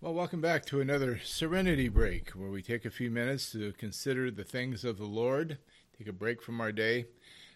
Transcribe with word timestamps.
Well, 0.00 0.14
welcome 0.14 0.40
back 0.40 0.64
to 0.66 0.80
another 0.80 1.18
Serenity 1.24 1.88
Break, 1.88 2.30
where 2.30 2.50
we 2.50 2.62
take 2.62 2.84
a 2.84 2.90
few 2.90 3.10
minutes 3.10 3.50
to 3.50 3.72
consider 3.72 4.30
the 4.30 4.44
things 4.44 4.84
of 4.84 4.96
the 4.96 5.06
Lord, 5.06 5.58
take 5.98 6.06
a 6.06 6.12
break 6.12 6.40
from 6.40 6.60
our 6.60 6.70
day, 6.70 7.06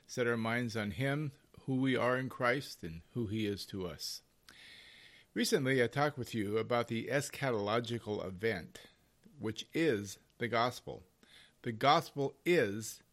set 0.09 0.27
our 0.27 0.37
minds 0.37 0.77
on 0.77 0.91
Him, 0.91 1.31
who 1.67 1.77
we 1.77 1.95
are 1.95 2.19
in 2.19 2.29
Christ, 2.29 2.83
and 2.83 3.03
who 3.15 3.29
He 3.29 3.47
is 3.47 3.65
to 3.67 3.87
us. 3.87 4.23
Recently, 5.35 5.81
I 5.85 5.87
talked 5.87 6.19
with 6.19 6.35
you 6.35 6.59
about 6.59 6.89
the 6.89 7.09
eschatological 7.13 8.27
event, 8.27 8.81
which 9.39 9.67
is 9.73 10.19
the 10.39 10.49
gospel. 10.49 11.05
The 11.63 11.71
gospel 11.71 12.35
is 12.45 13.05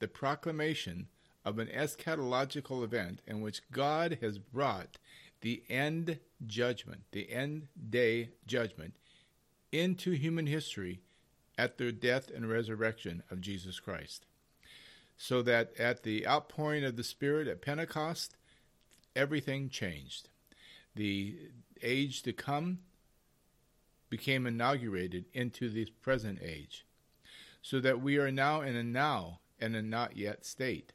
the 0.00 0.08
proclamation 0.08 1.06
of 1.44 1.60
an 1.60 1.68
eschatological 1.68 2.82
event 2.82 3.20
in 3.24 3.40
which 3.40 3.70
God 3.70 4.18
has 4.20 4.38
brought 4.38 4.98
the 5.44 5.62
end 5.68 6.18
judgment, 6.46 7.02
the 7.12 7.30
end 7.30 7.68
day 7.90 8.30
judgment, 8.46 8.94
into 9.70 10.12
human 10.12 10.46
history 10.46 11.02
at 11.58 11.76
the 11.76 11.92
death 11.92 12.30
and 12.34 12.48
resurrection 12.48 13.22
of 13.30 13.42
Jesus 13.42 13.78
Christ. 13.78 14.24
So 15.18 15.42
that 15.42 15.78
at 15.78 16.02
the 16.02 16.26
outpouring 16.26 16.82
of 16.82 16.96
the 16.96 17.04
Spirit 17.04 17.46
at 17.46 17.60
Pentecost, 17.60 18.36
everything 19.14 19.68
changed. 19.68 20.30
The 20.96 21.36
age 21.82 22.22
to 22.22 22.32
come 22.32 22.78
became 24.08 24.46
inaugurated 24.46 25.26
into 25.34 25.68
the 25.68 25.84
present 26.00 26.38
age. 26.42 26.86
So 27.60 27.80
that 27.80 28.00
we 28.00 28.16
are 28.16 28.32
now 28.32 28.62
in 28.62 28.76
a 28.76 28.82
now 28.82 29.40
and 29.60 29.76
a 29.76 29.82
not 29.82 30.16
yet 30.16 30.46
state. 30.46 30.94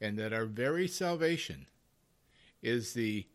And 0.00 0.16
that 0.16 0.32
our 0.32 0.46
very 0.46 0.86
salvation 0.86 1.66
is 2.62 2.92
the 2.92 3.26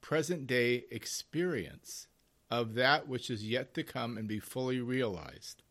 present 0.00 0.46
day 0.46 0.84
experience 0.90 2.06
of 2.50 2.74
that 2.74 3.08
which 3.08 3.30
is 3.30 3.48
yet 3.48 3.74
to 3.74 3.82
come 3.82 4.16
and 4.16 4.26
be 4.26 4.38
fully 4.38 4.80
realized. 4.80 5.62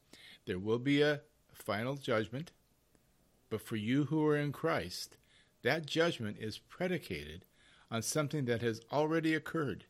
There 0.46 0.60
will 0.60 0.80
be 0.80 1.02
a 1.02 1.22
final 1.54 1.96
judgment, 1.96 2.52
but 3.50 3.62
for 3.62 3.76
you 3.76 4.06
who 4.06 4.26
are 4.28 4.38
in 4.38 4.52
Christ, 4.52 5.18
that 5.64 5.86
judgment 5.86 6.38
is 6.40 6.60
predicated 6.60 7.46
on 7.90 8.02
something 8.02 8.46
that 8.46 8.62
has 8.62 8.82
already 8.92 9.34
occurred 9.34 9.86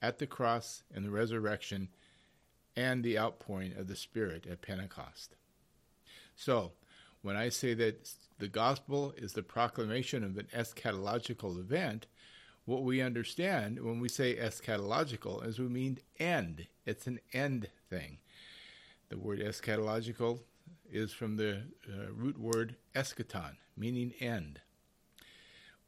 at 0.00 0.18
the 0.18 0.26
cross 0.26 0.82
and 0.94 1.04
the 1.04 1.10
resurrection 1.10 1.88
and 2.76 3.02
the 3.02 3.18
outpouring 3.18 3.74
of 3.76 3.88
the 3.88 3.96
Spirit 3.96 4.46
at 4.46 4.62
Pentecost. 4.62 5.36
So, 6.34 6.72
when 7.22 7.36
I 7.36 7.50
say 7.50 7.74
that 7.74 8.10
the 8.38 8.48
gospel 8.48 9.12
is 9.16 9.34
the 9.34 9.42
proclamation 9.42 10.24
of 10.24 10.38
an 10.38 10.48
eschatological 10.54 11.58
event, 11.58 12.06
what 12.64 12.82
we 12.82 13.00
understand 13.00 13.80
when 13.80 14.00
we 14.00 14.08
say 14.08 14.36
eschatological 14.36 15.46
is 15.46 15.58
we 15.58 15.68
mean 15.68 15.98
end. 16.18 16.66
It's 16.86 17.06
an 17.06 17.20
end 17.32 17.68
thing. 17.88 18.18
The 19.08 19.18
word 19.18 19.40
eschatological 19.40 20.40
is 20.90 21.12
from 21.12 21.36
the 21.36 21.62
uh, 21.88 22.12
root 22.12 22.38
word 22.38 22.76
eschaton, 22.94 23.56
meaning 23.76 24.12
end. 24.20 24.60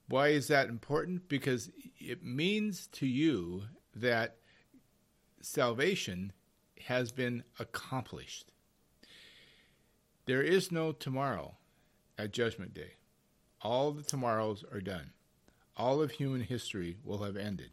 Why 0.09 0.29
is 0.29 0.49
that 0.49 0.69
important? 0.69 1.29
Because 1.29 1.71
it 1.99 2.25
means 2.25 2.89
to 2.89 3.07
you 3.07 3.65
that 3.95 4.37
salvation 5.41 6.33
has 6.87 7.13
been 7.13 7.45
accomplished. 7.59 8.51
There 10.27 10.43
is 10.43 10.73
no 10.73 10.93
tomorrow 10.93 11.57
at 12.19 12.33
Judgment 12.33 12.75
Day. 12.75 12.95
All 13.61 13.93
the 13.93 14.03
tomorrows 14.03 14.65
are 14.73 14.81
done 14.81 15.13
all 15.77 16.03
of 16.03 16.13
human 16.13 16.43
history 16.43 16.97
will 17.05 17.23
have 17.25 17.37
ended. 17.37 17.71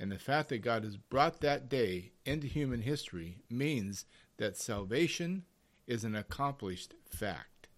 And 0.00 0.12
the 0.12 0.18
fact 0.18 0.48
that 0.50 0.58
God 0.58 0.84
has 0.84 0.96
brought 0.96 1.40
that 1.40 1.68
day 1.68 2.12
into 2.24 2.46
human 2.46 2.82
history 2.82 3.38
means 3.50 4.04
that 4.36 4.56
salvation 4.56 5.44
is 5.86 6.04
an 6.04 6.14
accomplished 6.14 6.94
fact. 7.04 7.68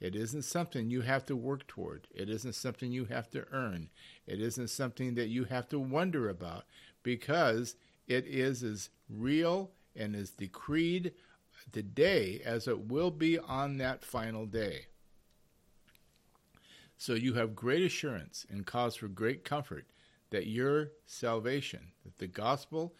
It 0.00 0.16
isn't 0.16 0.42
something 0.42 0.88
you 0.90 1.02
have 1.02 1.26
to 1.26 1.36
work 1.36 1.66
toward. 1.66 2.08
It 2.14 2.30
isn't 2.30 2.54
something 2.54 2.90
you 2.90 3.04
have 3.06 3.30
to 3.32 3.44
earn. 3.52 3.90
It 4.26 4.40
isn't 4.40 4.70
something 4.70 5.14
that 5.16 5.28
you 5.28 5.44
have 5.44 5.68
to 5.68 5.78
wonder 5.78 6.30
about 6.30 6.64
because 7.02 7.76
it 8.08 8.26
is 8.26 8.62
as 8.62 8.88
real 9.10 9.72
and 9.94 10.16
as 10.16 10.30
decreed 10.30 11.12
today 11.72 12.40
as 12.44 12.66
it 12.66 12.88
will 12.88 13.10
be 13.10 13.38
on 13.38 13.76
that 13.76 14.02
final 14.02 14.46
day. 14.46 14.86
So 17.00 17.14
you 17.14 17.32
have 17.32 17.56
great 17.56 17.82
assurance 17.82 18.44
and 18.50 18.66
cause 18.66 18.94
for 18.94 19.08
great 19.08 19.42
comfort 19.42 19.86
that 20.28 20.48
your 20.48 20.90
salvation, 21.06 21.92
that 22.04 22.18
the 22.18 22.26
gospel 22.26 22.92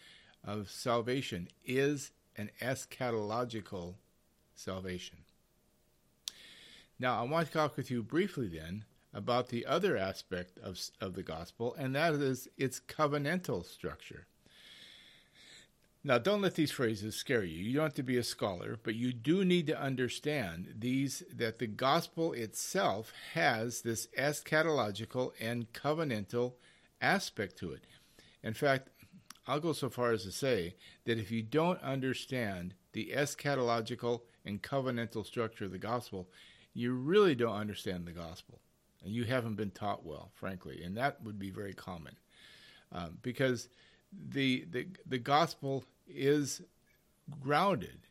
of 0.42 0.70
salvation 0.70 1.48
is 1.66 2.10
an 2.34 2.50
eschatological 2.62 3.96
salvation. 4.54 5.18
Now, 6.98 7.20
I 7.20 7.28
want 7.28 7.48
to 7.48 7.52
talk 7.52 7.76
with 7.76 7.90
you 7.90 8.02
briefly 8.02 8.48
then 8.48 8.86
about 9.12 9.50
the 9.50 9.66
other 9.66 9.98
aspect 9.98 10.58
of, 10.60 10.80
of 11.02 11.12
the 11.12 11.22
gospel, 11.22 11.74
and 11.74 11.94
that 11.94 12.14
is 12.14 12.48
its 12.56 12.80
covenantal 12.80 13.66
structure. 13.66 14.26
Now, 16.02 16.16
don't 16.16 16.40
let 16.40 16.54
these 16.54 16.70
phrases 16.70 17.14
scare 17.14 17.44
you. 17.44 17.62
You 17.62 17.74
don't 17.74 17.84
have 17.84 17.94
to 17.94 18.02
be 18.02 18.16
a 18.16 18.22
scholar, 18.22 18.78
but 18.82 18.94
you 18.94 19.12
do 19.12 19.44
need 19.44 19.66
to 19.66 19.78
understand 19.78 20.74
these 20.78 21.22
that 21.30 21.58
the 21.58 21.66
gospel 21.66 22.32
itself 22.32 23.12
has 23.34 23.82
this 23.82 24.08
eschatological 24.18 25.32
and 25.38 25.70
covenantal 25.74 26.54
aspect 27.02 27.58
to 27.58 27.72
it. 27.72 27.84
In 28.42 28.54
fact, 28.54 28.88
I'll 29.46 29.60
go 29.60 29.74
so 29.74 29.90
far 29.90 30.12
as 30.12 30.22
to 30.24 30.32
say 30.32 30.76
that 31.04 31.18
if 31.18 31.30
you 31.30 31.42
don't 31.42 31.82
understand 31.82 32.74
the 32.92 33.12
eschatological 33.14 34.22
and 34.46 34.62
covenantal 34.62 35.26
structure 35.26 35.66
of 35.66 35.72
the 35.72 35.78
gospel, 35.78 36.30
you 36.72 36.94
really 36.94 37.34
don't 37.34 37.56
understand 37.56 38.06
the 38.06 38.12
gospel. 38.12 38.60
And 39.02 39.12
you 39.12 39.24
haven't 39.24 39.56
been 39.56 39.70
taught 39.70 40.04
well, 40.04 40.30
frankly. 40.34 40.82
And 40.82 40.96
that 40.96 41.22
would 41.22 41.38
be 41.38 41.50
very 41.50 41.74
common. 41.74 42.16
Um, 42.92 43.18
because 43.22 43.68
the, 44.12 44.66
the, 44.70 44.86
the 45.06 45.18
gospel 45.18 45.84
is 46.08 46.62
grounded 47.40 48.06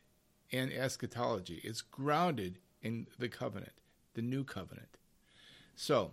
in 0.50 0.72
eschatology. 0.72 1.60
It's 1.62 1.82
grounded 1.82 2.58
in 2.82 3.06
the 3.18 3.28
covenant, 3.28 3.80
the 4.14 4.22
new 4.22 4.44
covenant. 4.44 4.96
So, 5.76 6.12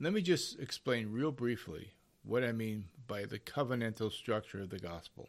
let 0.00 0.12
me 0.12 0.22
just 0.22 0.58
explain 0.58 1.12
real 1.12 1.32
briefly 1.32 1.92
what 2.22 2.44
I 2.44 2.52
mean 2.52 2.86
by 3.06 3.24
the 3.24 3.38
covenantal 3.38 4.12
structure 4.12 4.62
of 4.62 4.70
the 4.70 4.78
gospel. 4.78 5.28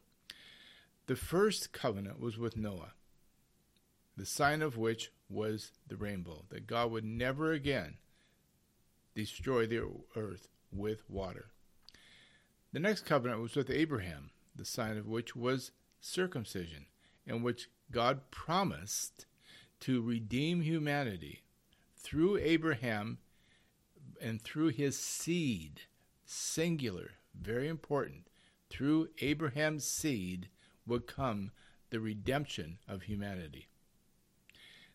The 1.07 1.15
first 1.15 1.73
covenant 1.73 2.19
was 2.19 2.37
with 2.37 2.55
Noah, 2.55 2.93
the 4.15 4.25
sign 4.25 4.61
of 4.61 4.77
which 4.77 5.11
was 5.29 5.71
the 5.87 5.97
rainbow, 5.97 6.45
that 6.49 6.67
God 6.67 6.91
would 6.91 7.03
never 7.03 7.51
again 7.51 7.97
destroy 9.13 9.65
the 9.65 9.87
earth 10.15 10.47
with 10.71 11.09
water. 11.09 11.47
The 12.73 12.79
next 12.79 13.05
covenant 13.05 13.41
was 13.41 13.55
with 13.55 13.69
Abraham, 13.69 14.31
the 14.55 14.63
sign 14.63 14.97
of 14.97 15.07
which 15.07 15.35
was 15.35 15.71
circumcision, 15.99 16.85
in 17.25 17.43
which 17.43 17.69
God 17.91 18.31
promised 18.31 19.25
to 19.81 20.01
redeem 20.01 20.61
humanity 20.61 21.41
through 21.97 22.37
Abraham 22.37 23.17
and 24.21 24.41
through 24.41 24.69
his 24.69 24.97
seed, 24.97 25.81
singular, 26.25 27.11
very 27.33 27.67
important. 27.67 28.27
Through 28.69 29.09
Abraham's 29.19 29.83
seed 29.83 30.47
would 30.87 31.07
come 31.07 31.51
the 31.89 31.99
redemption 31.99 32.77
of 32.87 33.03
humanity. 33.03 33.67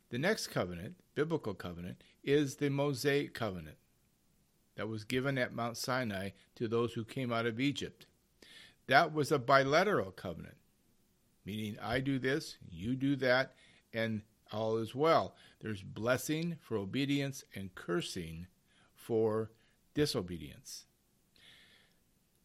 The 0.08 0.18
next 0.18 0.46
covenant, 0.46 0.96
biblical 1.14 1.52
covenant, 1.52 2.02
is 2.24 2.56
the 2.56 2.70
Mosaic 2.70 3.34
covenant 3.34 3.76
that 4.76 4.88
was 4.88 5.04
given 5.04 5.38
at 5.38 5.54
Mount 5.54 5.76
Sinai 5.76 6.30
to 6.54 6.68
those 6.68 6.92
who 6.92 7.04
came 7.04 7.32
out 7.32 7.46
of 7.46 7.58
Egypt. 7.60 8.06
That 8.86 9.12
was 9.12 9.32
a 9.32 9.38
bilateral 9.38 10.12
covenant, 10.12 10.56
meaning 11.44 11.76
I 11.82 12.00
do 12.00 12.18
this, 12.18 12.56
you 12.70 12.94
do 12.94 13.16
that, 13.16 13.54
and 13.92 14.22
all 14.52 14.76
is 14.76 14.94
well. 14.94 15.34
There's 15.60 15.82
blessing 15.82 16.56
for 16.60 16.76
obedience 16.76 17.44
and 17.54 17.74
cursing 17.74 18.46
for 18.94 19.50
disobedience. 19.94 20.84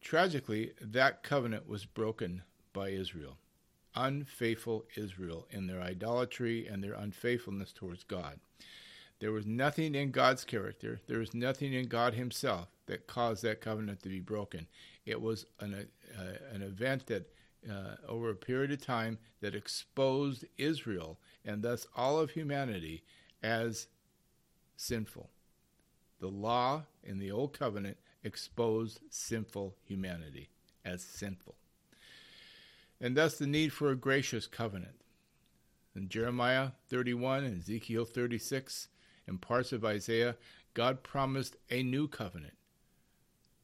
Tragically, 0.00 0.72
that 0.80 1.22
covenant 1.22 1.68
was 1.68 1.84
broken 1.84 2.42
by 2.72 2.88
Israel, 2.88 3.36
unfaithful 3.94 4.84
Israel, 4.96 5.46
in 5.50 5.66
their 5.66 5.80
idolatry 5.80 6.66
and 6.66 6.82
their 6.82 6.94
unfaithfulness 6.94 7.72
towards 7.72 8.02
God. 8.02 8.40
There 9.22 9.30
was 9.30 9.46
nothing 9.46 9.94
in 9.94 10.10
God's 10.10 10.44
character, 10.44 11.00
there 11.06 11.20
was 11.20 11.32
nothing 11.32 11.72
in 11.72 11.86
God 11.86 12.14
Himself 12.14 12.66
that 12.86 13.06
caused 13.06 13.44
that 13.44 13.60
covenant 13.60 14.02
to 14.02 14.08
be 14.08 14.18
broken. 14.18 14.66
It 15.06 15.22
was 15.22 15.46
an, 15.60 15.86
uh, 16.18 16.22
an 16.52 16.62
event 16.62 17.06
that, 17.06 17.32
uh, 17.70 17.94
over 18.08 18.30
a 18.30 18.34
period 18.34 18.72
of 18.72 18.84
time, 18.84 19.18
that 19.40 19.54
exposed 19.54 20.44
Israel 20.58 21.20
and 21.44 21.62
thus 21.62 21.86
all 21.94 22.18
of 22.18 22.32
humanity 22.32 23.04
as 23.44 23.86
sinful. 24.76 25.30
The 26.18 26.26
law 26.26 26.82
in 27.04 27.20
the 27.20 27.30
Old 27.30 27.56
Covenant 27.56 27.98
exposed 28.24 29.02
sinful 29.08 29.76
humanity 29.84 30.48
as 30.84 31.00
sinful. 31.00 31.54
and 33.00 33.16
thus 33.16 33.38
the 33.38 33.46
need 33.46 33.72
for 33.72 33.92
a 33.92 33.96
gracious 33.96 34.48
covenant. 34.48 35.00
In 35.94 36.08
Jeremiah 36.08 36.70
31 36.88 37.44
and 37.44 37.60
Ezekiel 37.60 38.04
36 38.04 38.88
and 39.26 39.40
parts 39.40 39.72
of 39.72 39.84
Isaiah, 39.84 40.36
God 40.74 41.02
promised 41.02 41.56
a 41.70 41.82
new 41.82 42.08
covenant, 42.08 42.54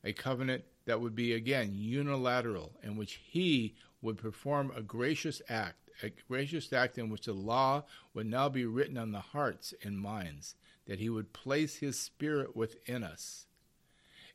a 0.04 0.12
covenant 0.12 0.64
that 0.84 1.00
would 1.00 1.14
be 1.14 1.32
again 1.32 1.72
unilateral, 1.74 2.72
in 2.82 2.96
which 2.96 3.20
He 3.24 3.74
would 4.00 4.18
perform 4.18 4.72
a 4.74 4.82
gracious 4.82 5.42
act, 5.48 5.90
a 6.02 6.10
gracious 6.28 6.72
act 6.72 6.98
in 6.98 7.10
which 7.10 7.26
the 7.26 7.32
law 7.32 7.84
would 8.14 8.26
now 8.26 8.48
be 8.48 8.64
written 8.64 8.96
on 8.96 9.12
the 9.12 9.20
hearts 9.20 9.74
and 9.82 9.98
minds, 9.98 10.54
that 10.86 11.00
He 11.00 11.08
would 11.08 11.32
place 11.32 11.76
His 11.76 11.98
Spirit 11.98 12.56
within 12.56 13.02
us, 13.02 13.46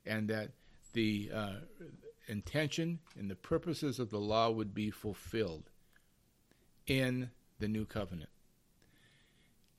and 0.05 0.27
that 0.29 0.51
the 0.93 1.31
uh, 1.33 1.53
intention 2.27 2.99
and 3.17 3.29
the 3.29 3.35
purposes 3.35 3.99
of 3.99 4.09
the 4.09 4.19
law 4.19 4.49
would 4.49 4.73
be 4.73 4.91
fulfilled 4.91 5.69
in 6.85 7.31
the 7.59 7.67
new 7.67 7.85
covenant. 7.85 8.29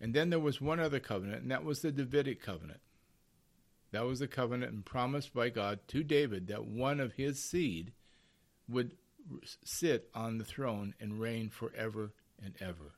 And 0.00 0.14
then 0.14 0.30
there 0.30 0.40
was 0.40 0.60
one 0.60 0.80
other 0.80 1.00
covenant, 1.00 1.42
and 1.42 1.50
that 1.50 1.64
was 1.64 1.80
the 1.80 1.92
Davidic 1.92 2.42
covenant. 2.42 2.80
That 3.92 4.06
was 4.06 4.18
the 4.18 4.26
covenant 4.26 4.72
and 4.72 4.84
promised 4.84 5.32
by 5.32 5.50
God 5.50 5.78
to 5.88 6.02
David 6.02 6.48
that 6.48 6.66
one 6.66 6.98
of 6.98 7.12
his 7.12 7.48
seed 7.48 7.92
would 8.68 8.96
sit 9.64 10.10
on 10.14 10.38
the 10.38 10.44
throne 10.44 10.94
and 11.00 11.20
reign 11.20 11.48
forever 11.48 12.12
and 12.42 12.54
ever. 12.60 12.94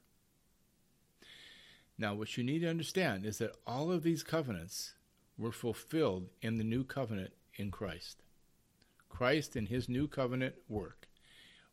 Now, 1.99 2.15
what 2.15 2.37
you 2.37 2.45
need 2.45 2.61
to 2.61 2.71
understand 2.71 3.25
is 3.25 3.39
that 3.39 3.57
all 3.67 3.91
of 3.91 4.03
these 4.03 4.23
covenants 4.23 4.95
were 5.39 5.53
fulfilled 5.53 6.29
in 6.43 6.57
the 6.57 6.65
new 6.65 6.85
covenant 6.85 7.33
in 7.57 7.71
Christ. 7.71 8.23
Christ 9.09 9.57
in 9.57 9.67
his 9.67 9.89
new 9.89 10.09
covenant 10.09 10.57
work, 10.69 11.09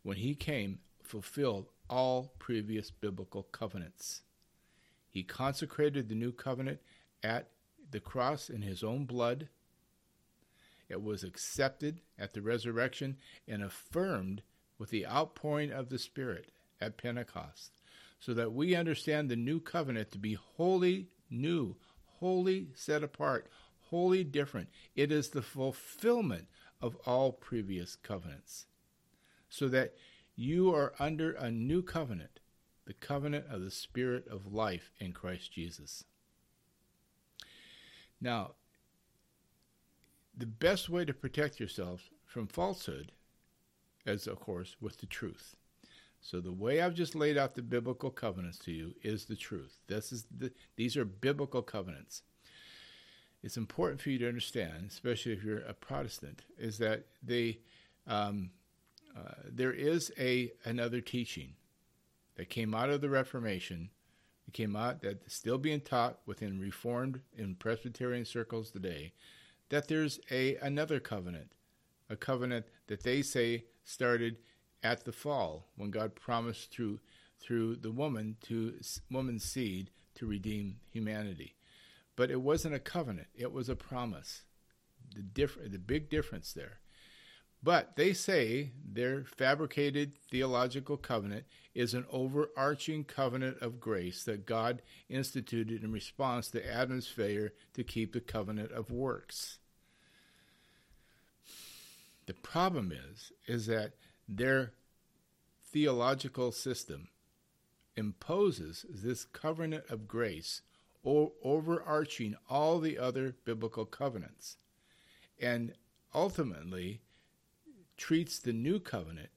when 0.01 0.17
he 0.17 0.35
came, 0.35 0.79
fulfilled 1.01 1.67
all 1.89 2.33
previous 2.39 2.91
biblical 2.91 3.43
covenants. 3.43 4.21
He 5.13 5.21
consecrated 5.21 6.09
the 6.09 6.15
new 6.15 6.31
covenant 6.31 6.79
at 7.21 7.51
the 7.91 7.99
cross 7.99 8.49
in 8.49 8.63
his 8.63 8.83
own 8.83 9.05
blood. 9.05 9.47
It 10.89 11.03
was 11.03 11.23
accepted 11.23 12.01
at 12.17 12.33
the 12.33 12.41
resurrection 12.41 13.17
and 13.47 13.61
affirmed 13.61 14.41
with 14.79 14.89
the 14.89 15.05
outpouring 15.05 15.71
of 15.71 15.89
the 15.89 15.99
Spirit 15.99 16.51
at 16.81 16.97
Pentecost, 16.97 17.73
so 18.19 18.33
that 18.33 18.53
we 18.53 18.75
understand 18.75 19.29
the 19.29 19.35
new 19.35 19.59
covenant 19.59 20.11
to 20.11 20.17
be 20.17 20.33
wholly 20.33 21.09
new, 21.29 21.75
wholly 22.05 22.69
set 22.73 23.03
apart, 23.03 23.47
wholly 23.89 24.23
different. 24.23 24.69
It 24.95 25.11
is 25.11 25.29
the 25.29 25.43
fulfillment 25.43 26.47
of 26.81 26.95
all 27.05 27.31
previous 27.31 27.95
covenants, 27.95 28.65
so 29.47 29.67
that 29.67 29.93
you 30.35 30.73
are 30.73 30.93
under 30.97 31.33
a 31.33 31.51
new 31.51 31.83
covenant, 31.83 32.39
the 32.85 32.93
covenant 32.93 33.45
of 33.49 33.61
the 33.61 33.71
Spirit 33.71 34.27
of 34.27 34.53
life 34.53 34.91
in 34.99 35.13
Christ 35.13 35.51
Jesus. 35.51 36.03
Now, 38.19 38.51
the 40.35 40.45
best 40.45 40.89
way 40.89 41.05
to 41.05 41.13
protect 41.13 41.59
yourself 41.59 42.09
from 42.25 42.47
falsehood 42.47 43.11
is, 44.05 44.27
of 44.27 44.39
course, 44.39 44.75
with 44.81 44.97
the 44.97 45.05
truth. 45.05 45.55
So 46.19 46.39
the 46.39 46.51
way 46.51 46.81
I've 46.81 46.95
just 46.95 47.15
laid 47.15 47.37
out 47.37 47.55
the 47.55 47.61
biblical 47.61 48.09
covenants 48.09 48.57
to 48.59 48.71
you 48.71 48.95
is 49.03 49.25
the 49.25 49.35
truth. 49.35 49.77
This 49.87 50.11
is 50.11 50.25
the, 50.35 50.51
these 50.75 50.95
are 50.95 51.05
biblical 51.05 51.61
covenants 51.61 52.23
it's 53.43 53.57
important 53.57 54.01
for 54.01 54.09
you 54.09 54.17
to 54.19 54.27
understand, 54.27 54.85
especially 54.89 55.33
if 55.33 55.43
you're 55.43 55.59
a 55.59 55.73
Protestant, 55.73 56.43
is 56.57 56.77
that 56.77 57.03
they 57.21 57.59
um, 58.07 58.51
uh, 59.15 59.33
there 59.51 59.73
is 59.73 60.11
a 60.17 60.51
another 60.63 61.01
teaching 61.01 61.53
that 62.35 62.49
came 62.49 62.73
out 62.73 62.89
of 62.89 63.01
the 63.01 63.09
Reformation. 63.09 63.89
It 64.47 64.53
came 64.53 64.75
out 64.75 65.01
that 65.01 65.31
still 65.31 65.57
being 65.57 65.81
taught 65.81 66.19
within 66.25 66.59
Reformed 66.59 67.21
and 67.37 67.59
Presbyterian 67.59 68.25
circles 68.25 68.71
today 68.71 69.13
that 69.69 69.87
there's 69.87 70.19
a 70.29 70.55
another 70.57 70.99
covenant, 70.99 71.53
a 72.09 72.15
covenant 72.15 72.65
that 72.87 73.03
they 73.03 73.21
say 73.21 73.65
started 73.85 74.37
at 74.83 75.05
the 75.05 75.11
fall 75.11 75.69
when 75.75 75.91
God 75.91 76.15
promised 76.15 76.71
through 76.71 76.99
through 77.39 77.77
the 77.77 77.91
woman 77.91 78.37
to 78.43 78.75
woman's 79.09 79.43
seed 79.43 79.89
to 80.15 80.25
redeem 80.25 80.77
humanity 80.91 81.55
but 82.15 82.29
it 82.29 82.41
wasn't 82.41 82.75
a 82.75 82.79
covenant, 82.79 83.27
it 83.35 83.51
was 83.51 83.69
a 83.69 83.75
promise. 83.75 84.43
The, 85.15 85.21
diff- 85.21 85.57
the 85.71 85.79
big 85.79 86.09
difference 86.09 86.53
there. 86.53 86.79
But 87.63 87.95
they 87.95 88.11
say 88.11 88.71
their 88.85 89.23
fabricated 89.23 90.17
theological 90.29 90.97
covenant 90.97 91.45
is 91.73 91.93
an 91.93 92.05
overarching 92.11 93.05
covenant 93.05 93.57
of 93.61 93.79
grace 93.79 94.25
that 94.25 94.45
God 94.45 94.81
instituted 95.09 95.81
in 95.81 95.91
response 95.91 96.49
to 96.49 96.71
Adam's 96.71 97.07
failure 97.07 97.53
to 97.73 97.83
keep 97.83 98.11
the 98.11 98.19
covenant 98.19 98.73
of 98.73 98.91
works. 98.91 99.59
The 102.25 102.33
problem 102.33 102.91
is 102.91 103.31
is 103.47 103.65
that 103.67 103.93
their 104.27 104.73
theological 105.71 106.51
system 106.51 107.07
imposes 107.95 108.85
this 108.89 109.23
covenant 109.23 109.85
of 109.89 110.07
grace 110.07 110.61
overarching 111.05 112.35
all 112.49 112.79
the 112.79 112.97
other 112.97 113.35
biblical 113.45 113.85
covenants 113.85 114.57
and 115.41 115.73
ultimately 116.13 117.01
treats 117.97 118.39
the 118.39 118.53
new 118.53 118.79
covenant 118.79 119.29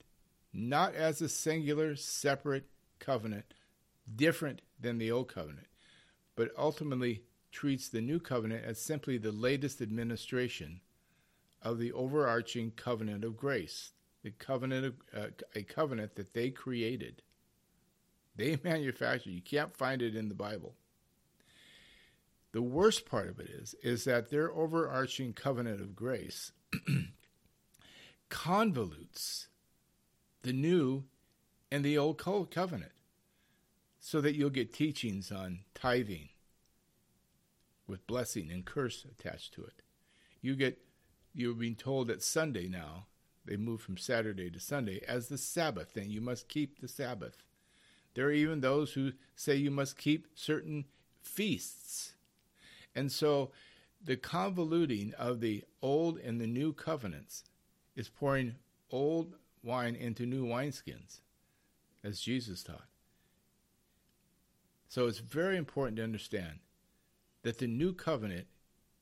not 0.56 0.94
as 0.94 1.20
a 1.20 1.28
singular, 1.28 1.94
separate 1.96 2.64
covenant 2.98 3.44
different 4.14 4.62
than 4.80 4.98
the 4.98 5.10
old 5.10 5.28
covenant, 5.28 5.66
but 6.34 6.50
ultimately 6.56 7.22
treats 7.52 7.88
the 7.88 8.00
new 8.00 8.18
covenant 8.18 8.64
as 8.64 8.80
simply 8.80 9.18
the 9.18 9.32
latest 9.32 9.80
administration 9.80 10.80
of 11.62 11.78
the 11.78 11.92
overarching 11.92 12.70
covenant 12.70 13.24
of 13.24 13.36
grace, 13.36 13.92
the 14.22 14.30
covenant 14.30 14.86
of, 14.86 14.94
uh, 15.14 15.26
a 15.54 15.62
covenant 15.62 16.14
that 16.14 16.32
they 16.32 16.50
created. 16.50 17.22
They 18.34 18.58
manufactured. 18.64 19.30
You 19.30 19.42
can't 19.42 19.76
find 19.76 20.00
it 20.00 20.16
in 20.16 20.28
the 20.28 20.34
Bible. 20.34 20.74
The 22.52 22.62
worst 22.62 23.04
part 23.04 23.28
of 23.28 23.38
it 23.40 23.50
is, 23.50 23.74
is 23.82 24.04
that 24.04 24.30
their 24.30 24.50
overarching 24.50 25.34
covenant 25.34 25.80
of 25.80 25.94
grace 25.94 26.52
convolutes 28.28 29.46
the 30.42 30.52
new 30.52 31.04
and 31.70 31.84
the 31.84 31.98
old 31.98 32.18
covenant 32.18 32.92
so 33.98 34.20
that 34.20 34.34
you'll 34.34 34.50
get 34.50 34.72
teachings 34.72 35.32
on 35.32 35.60
tithing 35.74 36.28
with 37.86 38.06
blessing 38.06 38.50
and 38.50 38.64
curse 38.64 39.04
attached 39.04 39.54
to 39.54 39.62
it. 39.62 39.82
You 40.40 40.54
get 40.54 40.78
you're 41.34 41.54
being 41.54 41.74
told 41.74 42.08
that 42.08 42.22
Sunday 42.22 42.66
now, 42.66 43.06
they 43.44 43.56
move 43.56 43.80
from 43.80 43.98
Saturday 43.98 44.50
to 44.50 44.58
Sunday 44.58 45.02
as 45.06 45.28
the 45.28 45.36
Sabbath, 45.36 45.96
and 45.96 46.10
you 46.10 46.20
must 46.20 46.48
keep 46.48 46.80
the 46.80 46.88
Sabbath. 46.88 47.44
There 48.14 48.26
are 48.26 48.32
even 48.32 48.60
those 48.60 48.94
who 48.94 49.12
say 49.34 49.56
you 49.56 49.70
must 49.70 49.98
keep 49.98 50.28
certain 50.34 50.86
feasts 51.22 52.14
and 52.96 53.12
so 53.12 53.50
the 54.02 54.16
convoluting 54.16 55.12
of 55.14 55.40
the 55.40 55.62
old 55.82 56.18
and 56.18 56.40
the 56.40 56.46
new 56.46 56.72
covenants 56.72 57.44
is 57.96 58.08
pouring 58.08 58.54
old 58.90 59.34
wine 59.62 59.96
into 59.96 60.26
new 60.26 60.44
wineskins, 60.44 61.20
as 62.04 62.20
Jesus 62.20 62.62
taught. 62.62 62.86
So 64.88 65.06
it's 65.06 65.18
very 65.18 65.56
important 65.56 65.96
to 65.96 66.04
understand 66.04 66.60
that 67.42 67.58
the 67.58 67.66
new 67.66 67.92
covenant 67.92 68.46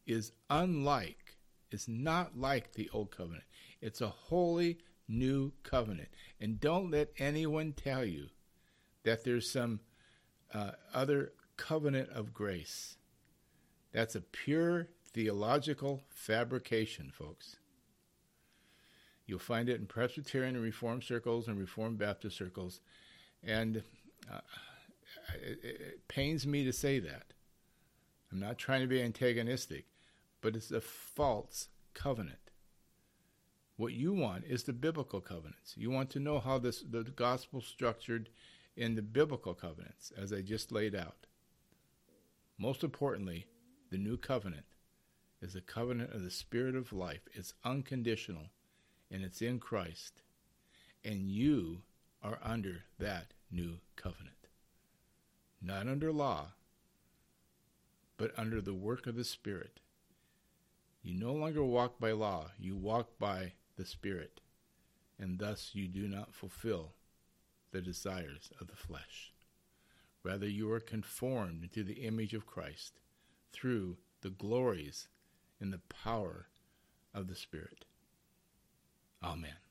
is 0.07 0.33
unlike, 0.49 1.37
it's 1.71 1.89
not 1.89 2.39
like 2.39 2.73
the 2.73 2.89
old 2.93 3.11
covenant. 3.11 3.45
It's 3.81 4.01
a 4.01 4.09
wholly 4.09 4.79
new 5.09 5.53
covenant. 5.63 6.09
And 6.41 6.61
don't 6.61 6.91
let 6.91 7.11
anyone 7.19 7.73
tell 7.73 8.05
you 8.05 8.29
that 9.03 9.25
there's 9.25 9.51
some 9.51 9.81
uh, 10.53 10.73
other 10.93 11.33
covenant 11.57 12.11
of 12.11 12.33
grace. 12.33 12.97
That's 13.93 14.15
a 14.15 14.21
pure 14.21 14.89
theological 15.13 16.03
fabrication, 16.09 17.13
folks. 17.13 17.57
You'll 19.26 19.38
find 19.38 19.69
it 19.69 19.81
in 19.81 19.87
Presbyterian 19.87 20.54
and 20.54 20.64
Reformed 20.64 21.04
circles 21.04 21.49
and 21.49 21.59
Reformed 21.59 21.99
Baptist 21.99 22.37
circles. 22.37 22.81
And 23.43 23.83
uh, 24.31 24.40
it, 25.35 25.59
it 25.62 26.09
pains 26.09 26.47
me 26.47 26.64
to 26.64 26.73
say 26.73 26.99
that. 27.00 27.33
I'm 28.31 28.40
not 28.40 28.59
trying 28.59 28.81
to 28.81 28.87
be 28.87 29.00
antagonistic, 29.00 29.87
but 30.40 30.57
it's 30.57 30.71
a 30.71 30.81
false 30.81 31.69
covenant. 31.95 32.38
What 33.76 33.93
you 33.93 34.12
want 34.12 34.45
is 34.45 34.64
the 34.64 34.73
biblical 34.73 35.21
covenants. 35.21 35.75
You 35.76 35.90
want 35.90 36.11
to 36.11 36.21
know 36.21 36.38
how 36.38 36.59
this 36.59 36.83
the 36.83 37.02
gospel 37.02 37.61
structured 37.61 38.28
in 38.76 38.95
the 38.95 39.02
biblical 39.02 39.54
covenants, 39.54 40.12
as 40.16 40.33
I 40.33 40.43
just 40.43 40.73
laid 40.73 40.95
out. 40.95 41.26
Most 42.59 42.85
importantly, 42.85 43.47
the 43.90 43.99
new 43.99 44.16
covenant 44.16 44.66
is 45.40 45.54
a 45.54 45.61
covenant 45.61 46.12
of 46.12 46.23
the 46.23 46.31
Spirit 46.31 46.75
of 46.75 46.93
life. 46.93 47.28
It's 47.33 47.54
unconditional 47.64 48.50
and 49.11 49.23
it's 49.23 49.43
in 49.43 49.59
Christ. 49.59 50.23
And 51.05 51.29
you 51.29 51.83
are 52.23 52.39
under 52.43 52.85
that 52.99 53.35
new 53.51 53.79
covenant. 53.97 54.49
Not 55.61 55.89
under 55.89 56.13
law, 56.13 56.53
but 58.17 58.33
under 58.37 58.61
the 58.61 58.75
work 58.75 59.07
of 59.07 59.17
the 59.17 59.25
Spirit. 59.25 59.81
You 61.03 61.15
no 61.15 61.33
longer 61.33 61.63
walk 61.63 61.99
by 61.99 62.13
law, 62.13 62.53
you 62.59 62.77
walk 62.77 63.19
by 63.19 63.53
the 63.77 63.85
Spirit, 63.85 64.41
and 65.19 65.39
thus 65.39 65.71
you 65.75 65.87
do 65.89 66.09
not 66.09 66.35
fulfill 66.35 66.93
the 67.73 67.83
desires 67.83 68.51
of 68.61 68.69
the 68.69 68.77
flesh. 68.77 69.33
Rather, 70.23 70.49
you 70.49 70.71
are 70.73 70.81
conformed 70.81 71.69
to 71.73 71.83
the 71.83 72.05
image 72.05 72.33
of 72.33 72.47
Christ 72.47 73.01
through 73.53 73.99
the 74.23 74.31
glories 74.31 75.09
and 75.61 75.73
the 75.73 75.81
power 75.89 76.49
of 77.13 77.29
the 77.29 77.35
Spirit. 77.35 77.85
Amen. 79.25 79.63